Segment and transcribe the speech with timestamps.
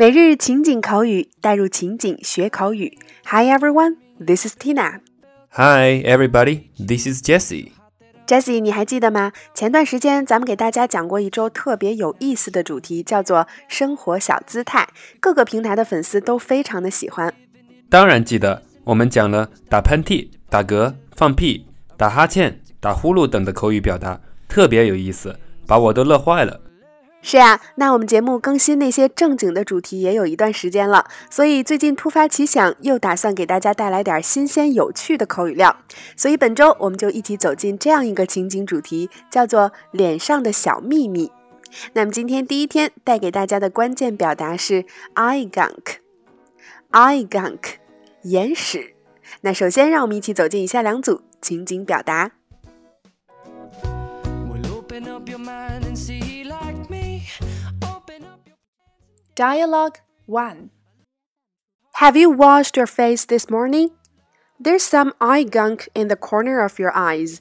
[0.00, 2.96] 每日情景口语，带入情景学口语。
[3.24, 5.00] Hi everyone, this is Tina.
[5.48, 7.72] Hi everybody, this is Jessie.
[8.24, 9.32] Jessie，你还记得吗？
[9.54, 14.88] 前段时间咱们给大家讲过一周特别有意思的主题，叫做“生活小姿态”，
[15.18, 17.34] 各个平台的粉丝都非常的喜欢。
[17.90, 26.60] 当然记得，我们讲了打喷嚏、打嗝、放屁、打哈欠、打呼噜等的口语表达，特别有意思，把我都乐坏了。
[27.20, 35.76] 是呀，那我们节目更新那些正经的主题也有一段时间了，所以最近突发奇想，又打算给大家带来点新鲜有趣的口语料。
[36.16, 41.30] 所以本周我们就一起走进这样一个情景主题，叫做“脸上的小秘密”。
[41.92, 47.58] 那么今天第一天带给大家的关键表达是 eye gunk，eye gunk，
[48.22, 48.94] 眼屎。
[49.42, 52.30] 那首先让我们一起走进以下两组情景表达。
[59.38, 60.68] Dialogue 1
[62.02, 63.90] Have you washed your face this morning?
[64.58, 67.40] There's some eye gunk in the corner of your eyes.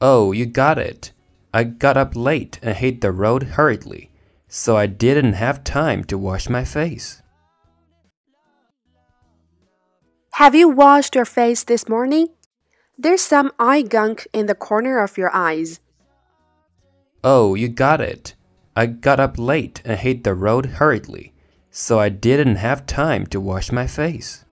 [0.00, 1.10] Oh, you got it.
[1.52, 4.12] I got up late and hit the road hurriedly,
[4.46, 7.20] so I didn't have time to wash my face.
[10.34, 12.28] Have you washed your face this morning?
[12.96, 15.80] There's some eye gunk in the corner of your eyes.
[17.24, 18.36] Oh, you got it.
[18.73, 21.33] I got up late and hit the road hurriedly,
[21.71, 24.43] so I didn't have time to wash my face.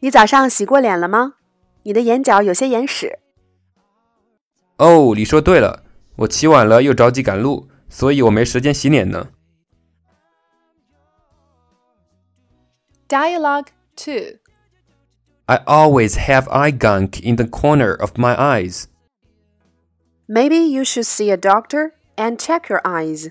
[0.00, 1.34] 你早上洗过脸了吗？
[1.82, 3.18] 你的眼角有些眼屎。
[4.78, 5.84] 哦，你说对了，
[6.16, 9.28] 我起晚了又着急赶路，所以我没时间洗脸呢。
[13.08, 14.40] Dialogue 2
[15.46, 18.86] I always have eye gunk in the corner of my eyes.
[20.26, 23.30] Maybe you should see a doctor and check your eyes.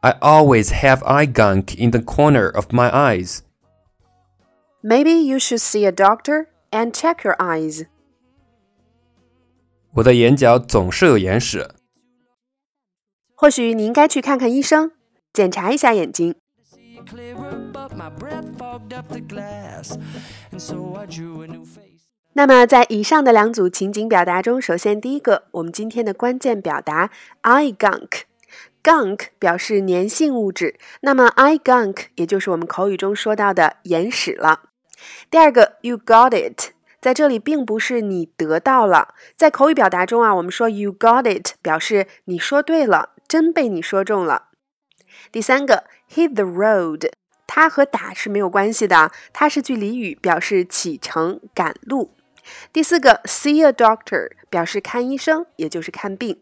[0.00, 3.42] I always have eye gunk in the corner of my eyes.
[4.82, 7.86] Maybe you should see a doctor and check your eyes.
[9.94, 11.74] 我的眼角总是有眼屎。
[13.34, 14.92] 或许你应该去看看医生，
[15.32, 16.34] 检查一下眼睛。
[22.35, 27.11] 那么，在以上的两组情景表达中，首先第一个，我们今天的关键表达
[27.41, 34.61] ，I gunk，gunk 表示粘性物质，那么 I gunk 也就是我们口语中说到的眼屎了。
[35.29, 44.45] 第二个，you got it，在这里并不是你得到了，在口语表达中啊，我们说 you got it 表示你说对了，真被你说中了。
[45.31, 47.11] 第三个，hit the road，
[47.45, 52.15] 它和打是没有关系的，它是句俚语，表示启程赶路。
[52.71, 56.39] 第四个，see a doctor 表示看医生，也就是看病。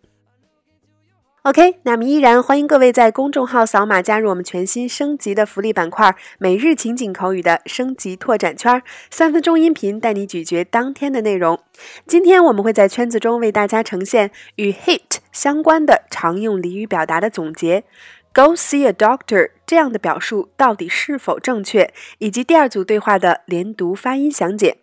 [1.43, 11.59] OK，那么依然欢迎各位在公众号扫码加入我们全新升级的福利板块——每日情景口语的升级拓展圈，三分钟音频带你咀嚼当天的内容。
[12.05, 17.85] 今天我们会在圈子中为大家呈现与 hit 相关的常用俚语表达的总结。
[18.33, 24.77] Go see a doctor 这样的表述到底是否正确，以及第二组对话的连读发音详解。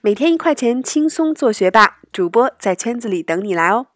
[0.00, 1.98] 每天一块钱，轻松做学霸。
[2.10, 3.86] 主播在圈子里等你来哦。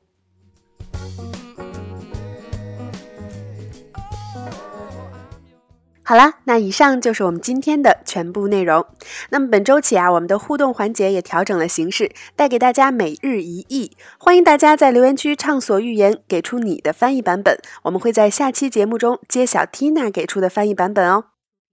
[6.04, 8.84] 好啦，那以上就是我们今天的全部内容。
[9.30, 13.96] 那么本周起啊，我们的互动环节也调整了形式，带给大家每日一译。
[14.18, 17.56] 欢迎大家在留言区畅所欲言，给出你的翻译版本。
[17.84, 21.24] 我们会在下期节目中揭晓 Tina 给出的翻译版本哦。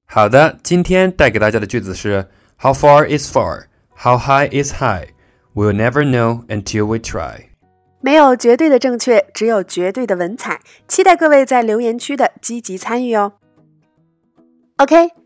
[0.05, 2.29] 好的，今天带给大家的句子是
[2.59, 3.66] ：How far is far?
[4.01, 5.09] How high is high?
[5.53, 7.49] We'll never know until we try.
[7.99, 10.61] 没有绝对的正确，只有绝对的文采。
[10.87, 13.33] 期待各位在留言区的积极参与哦。
[14.77, 15.09] OK，